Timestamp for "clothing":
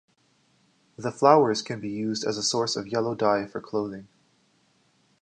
3.61-4.07